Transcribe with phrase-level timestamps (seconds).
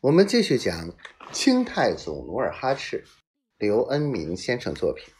[0.00, 0.94] 我们继续讲
[1.32, 3.04] 清太祖努尔哈赤，
[3.56, 5.14] 刘恩明先生作品。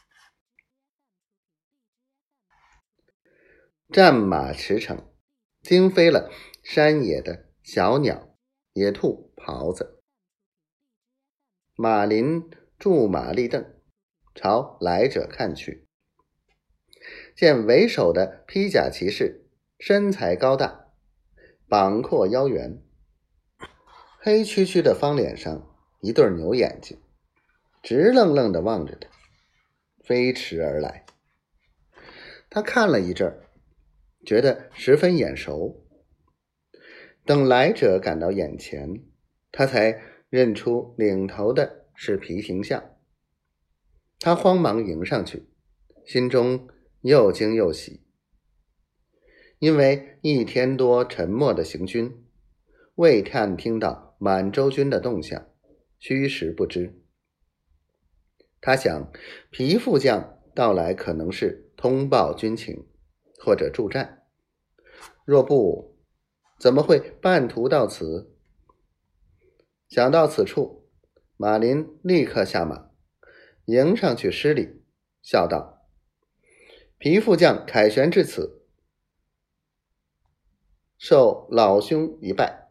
[3.90, 5.04] 战马驰骋，
[5.62, 6.30] 惊飞了
[6.62, 8.36] 山野的小鸟、
[8.72, 10.02] 野兔、狍子。
[11.76, 13.80] 马林驻马立凳，
[14.34, 15.88] 朝来者看去，
[17.34, 19.48] 见为首的披甲骑士，
[19.78, 20.92] 身材高大，
[21.68, 22.83] 膀阔腰圆。
[24.26, 25.70] 黑黢黢的方脸上，
[26.00, 26.98] 一对牛眼睛，
[27.82, 29.10] 直愣愣的望着他，
[30.02, 31.04] 飞驰而来。
[32.48, 33.50] 他看了一阵儿，
[34.24, 35.86] 觉得十分眼熟。
[37.26, 39.02] 等来者赶到眼前，
[39.52, 40.00] 他才
[40.30, 42.82] 认出领头的是皮廷相。
[44.20, 45.50] 他慌忙迎上去，
[46.06, 46.66] 心中
[47.02, 48.00] 又惊又喜，
[49.58, 52.24] 因为一天多沉默的行军，
[52.94, 54.03] 未探听到。
[54.18, 55.48] 满洲军的动向，
[55.98, 57.00] 虚实不知。
[58.60, 59.12] 他想，
[59.50, 62.86] 皮副将到来可能是通报军情，
[63.38, 64.26] 或者助战。
[65.24, 65.98] 若不，
[66.58, 68.34] 怎么会半途到此？
[69.88, 70.88] 想到此处，
[71.36, 72.90] 马林立刻下马，
[73.66, 74.82] 迎上去施礼，
[75.20, 75.86] 笑道
[76.96, 78.66] ：“皮副将凯旋至此，
[80.96, 82.62] 受老兄一拜。”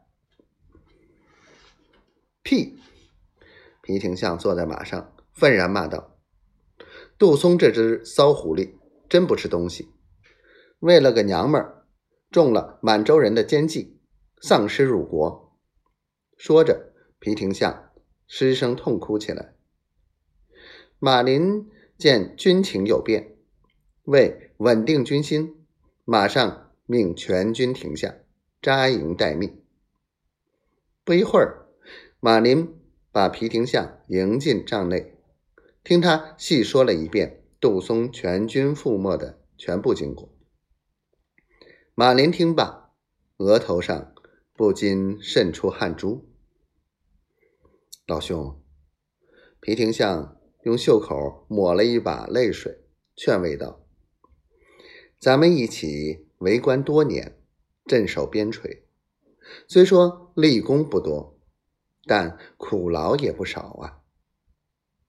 [2.53, 2.77] 屁！
[3.81, 6.19] 皮廷相坐在马上，愤然骂道
[7.17, 8.75] ：“杜松这只骚狐狸，
[9.09, 9.89] 真不是东西！
[10.77, 11.87] 为了个娘们儿，
[12.29, 13.99] 中了满洲人的奸计，
[14.39, 15.57] 丧失辱国。”
[16.37, 17.91] 说着，皮廷相
[18.27, 19.55] 失声痛哭起来。
[20.99, 23.35] 马林见军情有变，
[24.03, 25.65] 为稳定军心，
[26.05, 28.13] 马上命全军停下，
[28.61, 29.63] 扎营待命。
[31.03, 31.62] 不一会儿。
[32.25, 32.79] 马林
[33.11, 35.13] 把皮廷相迎进帐内，
[35.83, 40.29] 听他细说了一遍杜松全军覆没的全部经过。
[41.93, 42.93] 马林听罢，
[43.39, 44.15] 额头上
[44.53, 46.29] 不禁渗出汗珠。
[48.07, 48.57] 老兄，
[49.59, 52.85] 皮廷相用袖口抹了一把泪水，
[53.17, 53.85] 劝慰道
[55.19, 57.37] ：“咱们一起为官多年，
[57.85, 58.83] 镇守边陲，
[59.67, 61.31] 虽说立功不多。”
[62.05, 64.01] 但苦劳也不少啊！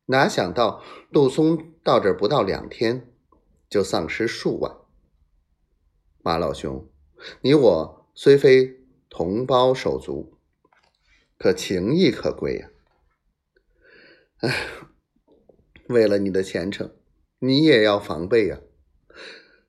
[0.06, 0.82] 哪想到
[1.12, 3.12] 杜松到这不到两天，
[3.68, 4.76] 就丧失数万。
[6.22, 6.88] 马老兄，
[7.40, 10.38] 你我虽非同胞手足，
[11.36, 12.70] 可情谊可贵呀！
[14.38, 14.66] 哎，
[15.88, 16.94] 为了你的前程，
[17.38, 18.60] 你也要防备呀！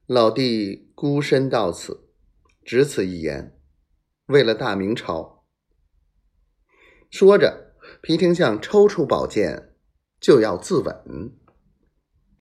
[0.05, 2.07] 老弟孤身到此，
[2.63, 3.57] 只此一言，
[4.27, 5.34] 为了大明朝。
[7.17, 7.71] 说着，
[8.01, 9.69] 皮廷相抽出宝剑，
[10.19, 11.31] 就要自刎。